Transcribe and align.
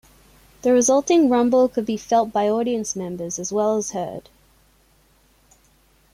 The 0.63 0.73
resulting 0.73 1.29
rumble 1.29 1.69
could 1.69 1.85
be 1.85 1.95
felt 1.95 2.33
by 2.33 2.49
audience 2.49 2.95
members 2.95 3.37
as 3.37 3.53
well 3.53 3.77
as 3.77 3.91
heard. 3.91 4.29